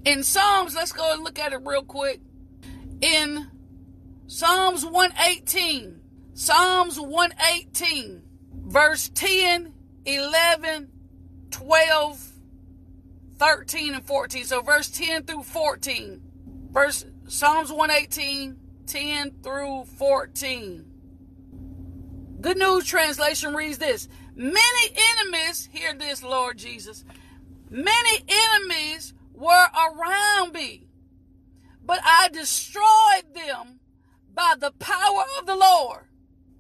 In 0.04 0.22
Psalms, 0.22 0.74
let's 0.74 0.92
go 0.92 1.12
and 1.12 1.22
look 1.22 1.38
at 1.38 1.52
it 1.52 1.60
real 1.64 1.84
quick. 1.84 2.20
In 3.00 3.50
Psalms 4.26 4.84
118, 4.84 6.00
Psalms 6.34 6.98
118, 6.98 8.22
verse 8.66 9.08
10, 9.14 9.72
11, 10.04 10.90
12, 11.54 12.32
13, 13.38 13.94
and 13.94 14.04
14. 14.04 14.44
So 14.44 14.61
verse 14.61 14.88
10 14.90 15.25
through 15.25 15.44
14. 15.44 16.20
Verse 16.70 17.06
Psalms 17.28 17.70
118, 17.70 18.58
10 18.87 19.30
through 19.40 19.84
14. 19.84 20.84
Good 22.40 22.58
News 22.58 22.84
Translation 22.84 23.54
reads 23.54 23.78
this 23.78 24.08
Many 24.34 24.96
enemies, 25.20 25.68
hear 25.73 25.94
this, 25.94 26.25
Lord 26.25 26.58
Jesus, 26.58 27.04
many 27.70 28.25
enemies 28.28 29.14
were 29.32 29.66
around 29.76 30.52
me, 30.52 30.88
but 31.84 32.00
I 32.04 32.30
destroyed 32.32 33.32
them 33.32 33.78
by 34.34 34.54
the 34.58 34.73
power 34.73 35.23
of 35.38 35.46
the 35.46 35.54
Lord. 35.54 36.06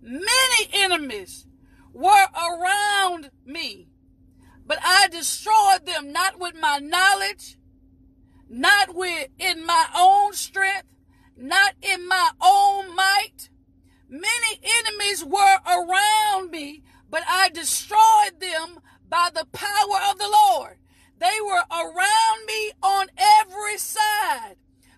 Many 0.00 0.68
enemies 0.72 1.48
were 1.92 2.26
around 2.36 3.32
me, 3.44 3.88
but 4.66 4.78
I 4.82 5.08
destroyed 5.08 5.86
them 5.86 6.12
not 6.12 6.38
with 6.38 6.54
my 6.60 6.78
knowledge 6.78 7.56
not 8.48 8.94
with 8.94 9.28
in 9.38 9.64
my 9.66 9.86
own 9.96 10.32
strength, 10.32 10.86
not 11.36 11.74
in 11.82 12.06
my 12.06 12.30
own 12.40 12.94
might. 12.94 13.50
Many 14.08 14.60
enemies 14.62 15.24
were 15.24 15.58
around 15.66 16.50
me, 16.50 16.82
but 17.10 17.22
I 17.28 17.48
destroyed 17.48 18.40
them 18.40 18.80
by 19.08 19.30
the 19.34 19.46
power 19.46 20.10
of 20.10 20.18
the 20.18 20.28
Lord. 20.30 20.76
They 21.18 21.40
were 21.44 21.64
around 21.70 22.46
me 22.46 22.72
on 22.82 23.06
every 23.16 23.78
side, 23.78 24.56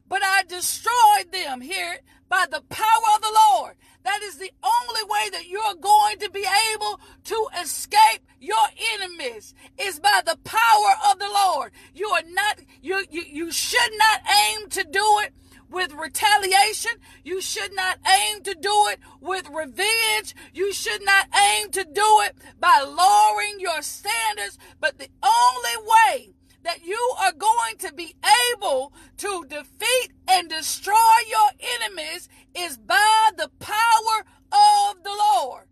but 0.08 0.22
I 0.22 0.42
destroyed 0.42 1.32
them 1.32 1.60
here 1.60 2.00
by 2.28 2.46
the 2.50 2.62
power 2.62 3.08
of 3.14 3.22
the 3.22 3.38
Lord. 3.50 3.76
That 4.04 4.22
is 4.22 4.36
the 4.36 4.52
only 4.62 5.02
way 5.04 5.30
that 5.32 5.48
you're 5.48 5.74
going 5.74 6.18
to 6.18 6.30
be 6.30 6.44
able 6.74 7.00
to 7.26 7.48
escape 7.60 8.22
your 8.40 8.56
enemies 8.94 9.54
is 9.78 9.98
by 9.98 10.22
the 10.24 10.38
power 10.44 11.10
of 11.10 11.18
the 11.18 11.28
Lord. 11.28 11.72
You 11.94 12.08
are 12.08 12.22
not, 12.28 12.60
you, 12.80 13.04
you, 13.10 13.22
you 13.22 13.52
should 13.52 13.92
not 13.98 14.20
aim 14.48 14.68
to 14.70 14.84
do 14.84 15.04
it 15.22 15.32
with 15.68 15.92
retaliation. 15.92 16.92
You 17.24 17.40
should 17.40 17.74
not 17.74 17.98
aim 18.06 18.42
to 18.44 18.54
do 18.54 18.86
it 18.90 19.00
with 19.20 19.48
revenge. 19.48 20.34
You 20.54 20.72
should 20.72 21.04
not 21.04 21.26
aim 21.36 21.70
to 21.72 21.84
do 21.84 22.20
it 22.22 22.36
by 22.60 22.84
lowering 22.86 23.58
your 23.58 23.82
standards. 23.82 24.58
But 24.80 24.98
the 24.98 25.08
only 25.22 25.86
way 25.86 26.34
that 26.62 26.84
you 26.84 27.14
are 27.20 27.32
going 27.32 27.76
to 27.78 27.92
be 27.92 28.14
able 28.52 28.92
to 29.18 29.44
defeat 29.48 30.12
and 30.28 30.48
destroy 30.48 30.94
your 31.28 31.50
enemies 31.82 32.28
is 32.54 32.76
by 32.76 33.30
the 33.36 33.50
power 33.58 34.24
of 34.52 35.02
the 35.02 35.10
Lord. 35.10 35.66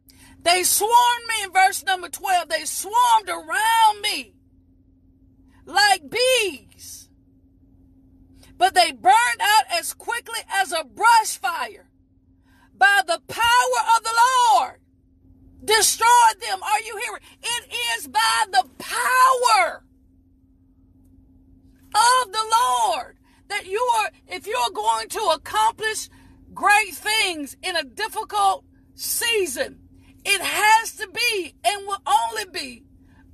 They 0.44 0.62
swarmed 0.62 1.26
me 1.28 1.44
in 1.44 1.52
verse 1.52 1.84
number 1.84 2.08
12. 2.08 2.48
They 2.48 2.64
swarmed 2.64 3.28
around 3.28 4.00
me 4.02 4.34
like 5.66 6.02
bees 6.10 7.04
but 8.56 8.74
they 8.74 8.92
burned 8.92 9.40
out 9.40 9.64
as 9.70 9.94
quickly 9.94 10.40
as 10.52 10.72
a 10.72 10.84
brush 10.84 11.38
fire 11.38 11.90
by 12.76 13.02
the 13.06 13.20
power 13.28 13.96
of 13.96 14.04
the 14.04 14.14
Lord. 14.54 14.80
Destroyed 15.64 16.40
them. 16.40 16.62
Are 16.62 16.80
you 16.80 16.96
hearing? 17.04 17.22
It 17.42 17.74
is 17.96 18.08
by 18.08 18.44
the 18.52 18.64
power 18.78 19.84
of 21.94 22.32
the 22.32 22.44
Lord 22.60 23.16
that 23.48 23.66
you 23.66 23.80
are, 23.98 24.10
if 24.28 24.46
you're 24.46 24.74
going 24.74 25.08
to 25.10 25.32
accomplish 25.34 26.08
great 26.52 26.94
things 26.94 27.56
in 27.62 27.76
a 27.76 27.84
difficult 27.84 28.64
season, 28.94 29.80
it 30.24 30.40
has 30.40 30.96
to 30.96 31.08
be 31.08 31.54
and 31.64 31.86
will 31.86 32.02
only 32.06 32.44
be 32.50 32.84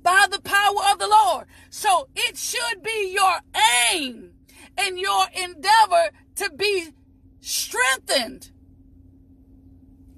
by 0.03 0.27
the 0.29 0.41
power 0.41 0.91
of 0.91 0.99
the 0.99 1.07
Lord. 1.07 1.47
So 1.69 2.09
it 2.15 2.37
should 2.51 2.83
be 2.83 3.13
your 3.13 3.39
aim 3.93 4.33
and 4.77 4.99
your 4.99 5.25
endeavor 5.33 6.09
to 6.35 6.49
be 6.55 6.89
strengthened 7.39 8.51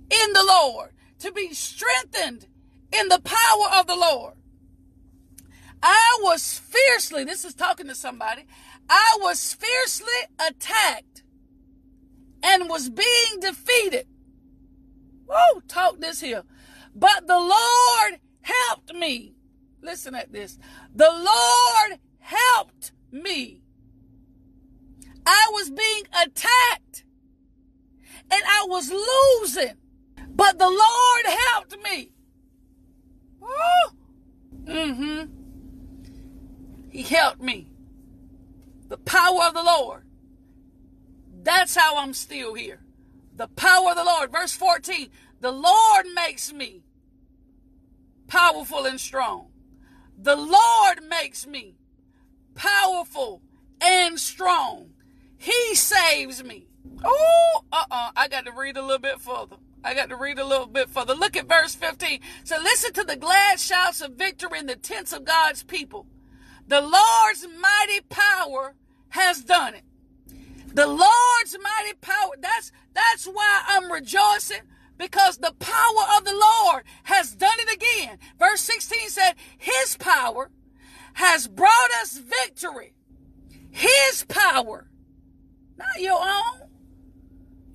in 0.09 0.33
the 0.33 0.43
Lord, 0.43 0.91
to 1.19 1.31
be 1.31 1.53
strengthened 1.53 2.47
in 2.91 3.07
the 3.09 3.21
power 3.21 3.79
of 3.79 3.87
the 3.87 3.95
Lord. 3.95 4.33
I 5.81 6.19
was 6.21 6.59
fiercely, 6.59 7.23
this 7.23 7.43
is 7.43 7.53
talking 7.53 7.87
to 7.87 7.95
somebody, 7.95 8.45
I 8.89 9.17
was 9.21 9.53
fiercely 9.53 10.07
attacked 10.39 11.23
and 12.41 12.69
was 12.69 12.89
being 12.89 13.39
defeated. 13.41 14.07
Whoa, 15.25 15.61
talk 15.67 15.99
this 15.99 16.21
here. 16.21 16.43
But 16.95 17.27
the 17.27 17.39
Lord 17.39 18.19
helped 18.41 18.93
me. 18.93 19.35
Listen 19.81 20.15
at 20.15 20.31
this. 20.31 20.57
The 20.93 21.09
Lord 21.11 21.99
helped 22.23 22.91
me. 23.11 23.61
I 25.25 25.49
was 25.51 25.69
being 25.69 26.03
attacked 26.11 27.03
and 28.31 28.43
I 28.45 28.65
was 28.67 28.91
losing, 28.91 29.77
but 30.29 30.57
the 30.57 30.69
Lord 30.69 31.25
helped 31.25 31.77
me. 31.83 32.11
Mm-hmm. 34.65 35.25
He 36.89 37.03
helped 37.03 37.41
me. 37.41 37.69
The 38.87 38.97
power 38.97 39.43
of 39.43 39.53
the 39.53 39.63
Lord. 39.63 40.05
That's 41.43 41.75
how 41.75 41.97
I'm 41.97 42.13
still 42.13 42.53
here. 42.53 42.81
The 43.35 43.47
power 43.49 43.89
of 43.91 43.97
the 43.97 44.03
Lord. 44.03 44.31
Verse 44.31 44.53
14. 44.53 45.09
The 45.41 45.51
Lord 45.51 46.05
makes 46.15 46.53
me 46.53 46.83
powerful 48.27 48.85
and 48.85 48.99
strong. 48.99 49.49
The 50.17 50.35
Lord 50.35 51.03
makes 51.09 51.45
me 51.45 51.75
powerful 52.55 53.41
and 53.81 54.19
strong. 54.19 54.91
He 55.37 55.75
saves 55.75 56.43
me. 56.43 56.67
Oh, 57.03 57.63
uh-uh. 57.71 58.11
I 58.15 58.27
got 58.27 58.45
to 58.45 58.51
read 58.51 58.77
a 58.77 58.81
little 58.81 58.99
bit 58.99 59.19
further. 59.19 59.57
I 59.83 59.93
got 59.93 60.09
to 60.09 60.15
read 60.15 60.39
a 60.39 60.45
little 60.45 60.67
bit 60.67 60.89
further. 60.89 61.13
Look 61.13 61.35
at 61.35 61.47
verse 61.47 61.75
15. 61.75 62.21
So 62.45 62.57
listen 62.57 62.93
to 62.93 63.03
the 63.03 63.17
glad 63.17 63.59
shouts 63.59 64.01
of 64.01 64.13
victory 64.13 64.59
in 64.59 64.67
the 64.67 64.75
tents 64.75 65.11
of 65.11 65.25
God's 65.25 65.63
people. 65.63 66.07
The 66.67 66.79
Lord's 66.79 67.45
mighty 67.59 68.01
power 68.09 68.75
has 69.09 69.43
done 69.43 69.75
it. 69.75 69.83
The 70.73 70.87
Lord's 70.87 71.57
mighty 71.61 71.95
power. 71.99 72.31
That's 72.39 72.71
that's 72.93 73.25
why 73.25 73.63
I'm 73.67 73.91
rejoicing 73.91 74.61
because 74.97 75.37
the 75.37 75.53
power 75.59 76.17
of 76.17 76.23
the 76.23 76.33
Lord 76.33 76.83
has 77.03 77.35
done 77.35 77.57
it 77.59 77.73
again. 77.73 78.17
Verse 78.39 78.61
16 78.61 79.09
said, 79.09 79.33
His 79.57 79.97
power 79.97 80.49
has 81.13 81.47
brought 81.47 81.91
us 82.01 82.17
victory. 82.17 82.93
His 83.71 84.25
power 84.27 84.89
not 85.77 86.01
your 86.01 86.19
own. 86.19 86.69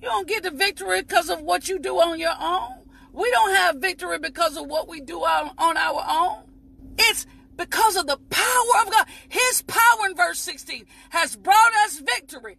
You 0.01 0.07
don't 0.07 0.27
get 0.27 0.43
the 0.43 0.51
victory 0.51 1.01
because 1.01 1.29
of 1.29 1.41
what 1.41 1.67
you 1.67 1.79
do 1.79 1.97
on 1.97 2.19
your 2.19 2.35
own. 2.39 2.85
We 3.11 3.29
don't 3.31 3.55
have 3.55 3.77
victory 3.77 4.19
because 4.19 4.55
of 4.55 4.67
what 4.67 4.87
we 4.87 5.01
do 5.01 5.19
on, 5.19 5.51
our 5.57 6.05
own. 6.07 6.43
It's 6.97 7.25
because 7.57 7.95
of 7.97 8.07
the 8.07 8.17
power 8.29 8.81
of 8.85 8.91
God. 8.91 9.07
His 9.27 9.61
power 9.63 10.07
in 10.09 10.15
verse 10.15 10.39
16 10.39 10.85
has 11.09 11.35
brought 11.35 11.73
us 11.85 11.99
victory. 11.99 12.57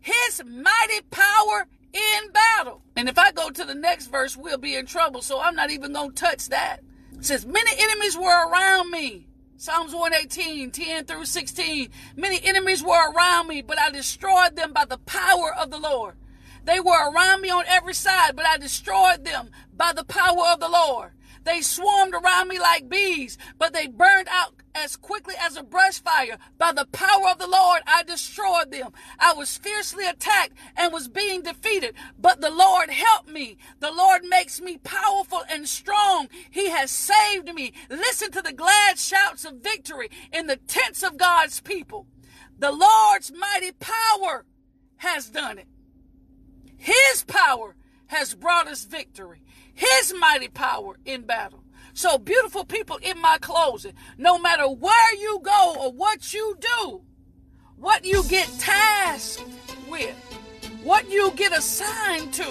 His 0.00 0.42
mighty 0.44 1.00
power 1.10 1.66
in 1.92 2.30
battle. 2.30 2.82
And 2.94 3.08
if 3.08 3.18
I 3.18 3.32
go 3.32 3.50
to 3.50 3.64
the 3.64 3.74
next 3.74 4.06
verse, 4.06 4.36
we'll 4.36 4.58
be 4.58 4.76
in 4.76 4.86
trouble. 4.86 5.22
So 5.22 5.40
I'm 5.40 5.56
not 5.56 5.70
even 5.70 5.92
going 5.92 6.10
to 6.10 6.14
touch 6.14 6.50
that. 6.50 6.80
It 7.14 7.24
says, 7.24 7.44
Many 7.44 7.72
enemies 7.76 8.16
were 8.16 8.48
around 8.48 8.90
me. 8.90 9.26
Psalms 9.58 9.94
118, 9.94 10.70
10 10.70 11.04
through 11.06 11.24
16. 11.24 11.88
Many 12.14 12.44
enemies 12.44 12.82
were 12.82 13.10
around 13.10 13.48
me, 13.48 13.62
but 13.62 13.78
I 13.80 13.90
destroyed 13.90 14.54
them 14.54 14.74
by 14.74 14.84
the 14.84 14.98
power 14.98 15.54
of 15.54 15.70
the 15.70 15.78
Lord. 15.78 16.16
They 16.64 16.78
were 16.78 17.10
around 17.10 17.40
me 17.40 17.48
on 17.48 17.64
every 17.66 17.94
side, 17.94 18.36
but 18.36 18.44
I 18.44 18.58
destroyed 18.58 19.24
them 19.24 19.50
by 19.74 19.94
the 19.94 20.04
power 20.04 20.48
of 20.52 20.60
the 20.60 20.68
Lord. 20.68 21.12
They 21.46 21.62
swarmed 21.62 22.12
around 22.12 22.48
me 22.48 22.58
like 22.58 22.88
bees, 22.88 23.38
but 23.56 23.72
they 23.72 23.86
burned 23.86 24.26
out 24.28 24.54
as 24.74 24.96
quickly 24.96 25.36
as 25.40 25.56
a 25.56 25.62
brush 25.62 26.00
fire. 26.00 26.38
By 26.58 26.72
the 26.72 26.86
power 26.86 27.28
of 27.30 27.38
the 27.38 27.46
Lord, 27.46 27.82
I 27.86 28.02
destroyed 28.02 28.72
them. 28.72 28.90
I 29.20 29.32
was 29.32 29.56
fiercely 29.56 30.04
attacked 30.08 30.54
and 30.76 30.92
was 30.92 31.06
being 31.06 31.42
defeated, 31.42 31.94
but 32.18 32.40
the 32.40 32.50
Lord 32.50 32.90
helped 32.90 33.28
me. 33.28 33.58
The 33.78 33.92
Lord 33.92 34.24
makes 34.24 34.60
me 34.60 34.78
powerful 34.78 35.44
and 35.48 35.68
strong. 35.68 36.28
He 36.50 36.68
has 36.70 36.90
saved 36.90 37.54
me. 37.54 37.72
Listen 37.88 38.32
to 38.32 38.42
the 38.42 38.52
glad 38.52 38.98
shouts 38.98 39.44
of 39.44 39.62
victory 39.62 40.10
in 40.32 40.48
the 40.48 40.56
tents 40.56 41.04
of 41.04 41.16
God's 41.16 41.60
people. 41.60 42.08
The 42.58 42.72
Lord's 42.72 43.30
mighty 43.32 43.70
power 43.70 44.46
has 44.96 45.30
done 45.30 45.58
it. 45.58 45.68
His 46.76 47.22
power 47.22 47.76
has 48.08 48.34
brought 48.34 48.66
us 48.66 48.84
victory. 48.84 49.42
His 49.76 50.12
mighty 50.18 50.48
power 50.48 50.96
in 51.04 51.22
battle. 51.22 51.62
So, 51.92 52.18
beautiful 52.18 52.64
people, 52.64 52.98
in 53.02 53.20
my 53.20 53.38
closing, 53.40 53.92
no 54.18 54.38
matter 54.38 54.68
where 54.68 55.14
you 55.14 55.40
go 55.42 55.76
or 55.78 55.92
what 55.92 56.34
you 56.34 56.56
do, 56.58 57.02
what 57.76 58.04
you 58.04 58.24
get 58.24 58.48
tasked 58.58 59.44
with, 59.88 60.14
what 60.82 61.10
you 61.10 61.30
get 61.36 61.56
assigned 61.56 62.32
to, 62.34 62.44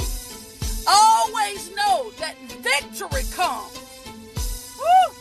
always 0.88 1.76
know 1.76 2.12
that 2.20 2.36
victory 2.62 3.24
comes. 3.36 3.80
Woo! 4.80 5.16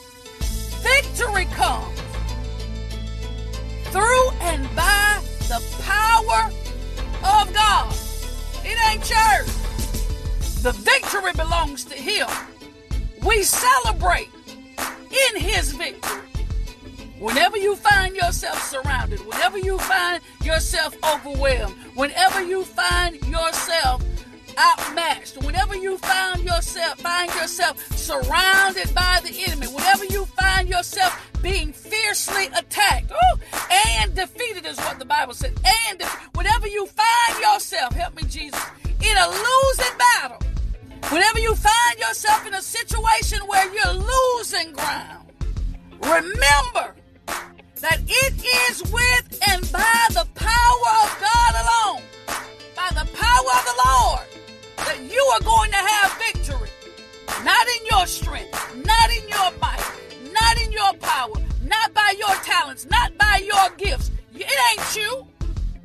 Victory 0.82 1.46
comes 1.46 2.00
through 3.86 4.30
and 4.40 4.62
by 4.76 5.22
the 5.48 5.62
power 5.80 6.50
of 7.40 7.54
God. 7.54 7.94
It 8.64 8.76
ain't 8.90 9.04
church. 9.04 9.63
The 10.64 10.72
victory 10.72 11.34
belongs 11.34 11.84
to 11.84 11.94
Him. 11.94 12.26
We 13.22 13.42
celebrate 13.42 14.30
in 15.10 15.38
His 15.38 15.72
victory. 15.72 16.22
Whenever 17.18 17.58
you 17.58 17.76
find 17.76 18.16
yourself 18.16 18.62
surrounded, 18.62 19.20
whenever 19.26 19.58
you 19.58 19.76
find 19.76 20.22
yourself 20.42 20.96
overwhelmed, 21.04 21.74
whenever 21.96 22.42
you 22.42 22.64
find 22.64 23.16
yourself 23.26 24.02
outmatched, 24.56 25.36
whenever 25.44 25.76
you 25.76 25.98
find 25.98 26.42
yourself 26.42 26.98
find 26.98 27.30
yourself 27.34 27.78
surrounded 27.94 28.94
by 28.94 29.20
the 29.22 29.44
enemy, 29.46 29.66
whenever 29.66 30.06
you 30.06 30.24
find 30.24 30.66
yourself 30.66 31.30
being 31.42 31.74
fiercely 31.74 32.46
attacked 32.56 33.10
ooh, 33.10 33.38
and 33.98 34.14
defeated 34.14 34.64
is 34.64 34.78
what 34.78 34.98
the 34.98 35.04
Bible 35.04 35.34
says. 35.34 35.52
And 35.90 36.02
whenever 36.34 36.66
you 36.68 36.86
find 36.86 37.38
yourself, 37.38 37.92
help 37.92 38.16
me, 38.16 38.22
Jesus 38.22 38.64
in 39.04 39.16
a 39.18 39.28
losing 39.28 39.98
battle, 39.98 40.38
whenever 41.10 41.38
you 41.38 41.54
find 41.54 41.98
yourself 41.98 42.46
in 42.46 42.54
a 42.54 42.62
situation 42.62 43.38
where 43.46 43.72
you're 43.72 43.94
losing 43.94 44.72
ground, 44.72 45.30
remember 46.00 46.94
that 47.80 48.00
it 48.06 48.34
is 48.70 48.82
with 48.92 49.38
and 49.48 49.70
by 49.72 50.06
the 50.10 50.26
power 50.34 50.90
of 51.04 51.18
God 51.20 51.52
alone, 51.64 52.02
by 52.74 52.88
the 52.90 53.06
power 53.12 53.50
of 53.58 53.64
the 53.70 53.76
Lord, 53.86 54.26
that 54.76 54.98
you 55.02 55.20
are 55.34 55.40
going 55.40 55.70
to 55.70 55.76
have 55.76 56.12
victory. 56.18 56.70
Not 57.44 57.66
in 57.68 57.86
your 57.90 58.06
strength, 58.06 58.76
not 58.84 59.10
in 59.10 59.28
your 59.28 59.50
might, 59.60 59.84
not 60.32 60.60
in 60.62 60.72
your 60.72 60.94
power, 60.94 61.36
not 61.62 61.92
by 61.92 62.14
your 62.18 62.34
talents, 62.36 62.86
not 62.90 63.16
by 63.18 63.42
your 63.44 63.76
gifts. 63.76 64.10
It 64.34 64.50
ain't 64.70 64.96
you. 64.96 65.26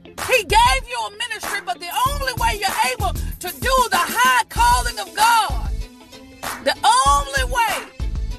He 0.06 0.44
gave 0.44 0.88
you 0.88 1.00
a 1.08 1.12
ministry, 1.12 1.60
but 1.66 1.80
the 1.80 1.90
only 2.08 2.34
way 2.38 2.60
you're 2.60 2.94
able 2.94 3.14
to 3.40 3.48
do 3.48 3.76
the 3.90 3.98
high 3.98 4.44
calling 4.50 5.00
of 5.00 5.16
God, 5.16 5.72
the 6.66 6.76
only 6.84 7.54
way 7.54 7.90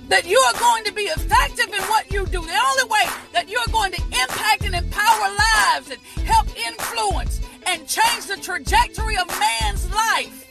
that 0.09 0.27
you 0.27 0.39
are 0.39 0.61
going 0.61 0.85
to 0.85 0.93
be 0.93 1.05
effective 1.05 1.73
in 1.73 1.83
what 1.85 2.13
you 2.13 2.27
do, 2.27 2.43
the 2.43 2.61
only 2.71 2.85
way 2.91 3.07
that 3.33 3.49
you're 3.49 3.73
going 3.73 3.93
to 3.93 4.03
impact 4.03 4.65
and 4.65 4.75
empower 4.75 5.29
lives 5.31 5.91
and 5.91 6.01
help 6.27 6.47
influence 6.55 7.41
and 7.67 7.89
change 7.89 8.27
the 8.27 8.37
trajectory 8.37 9.17
of 9.17 9.27
man's 9.39 9.91
life 9.95 10.47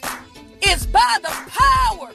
is 0.63 0.87
by 0.87 1.17
the 1.21 1.29
power 1.49 2.09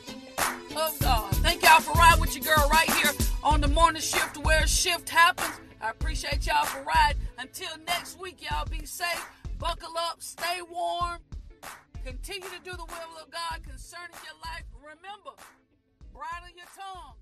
of 0.76 0.98
God. 0.98 1.30
Thank 1.36 1.62
y'all 1.62 1.80
for 1.80 1.92
riding 1.92 2.20
with 2.20 2.34
your 2.34 2.56
girl 2.56 2.68
right 2.68 2.90
here 2.94 3.12
on 3.44 3.60
the 3.60 3.68
morning 3.68 4.02
shift 4.02 4.38
where 4.38 4.66
shift 4.66 5.08
happens. 5.08 5.60
I 5.80 5.90
appreciate 5.90 6.46
y'all 6.46 6.64
for 6.64 6.82
riding. 6.82 7.22
Until 7.38 7.70
next 7.86 8.18
week, 8.18 8.38
y'all 8.40 8.66
be 8.66 8.84
safe. 8.86 9.24
Buckle 9.58 9.94
up, 9.98 10.20
stay 10.20 10.60
warm. 10.68 11.18
Continue 12.04 12.52
to 12.52 12.60
do 12.60 12.76
the 12.76 12.84
will 12.84 13.16
of 13.16 13.32
God 13.32 13.64
concerning 13.64 14.12
your 14.28 14.36
life. 14.44 14.68
Remember, 14.76 15.32
bridle 16.12 16.52
your 16.52 16.68
tongue. 16.76 17.16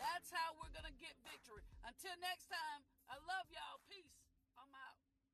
That's 0.00 0.32
how 0.32 0.56
we're 0.56 0.72
going 0.72 0.88
to 0.88 0.96
get 0.96 1.12
victory. 1.20 1.60
Until 1.84 2.16
next 2.24 2.48
time, 2.48 2.80
I 3.12 3.20
love 3.28 3.44
y'all. 3.52 3.76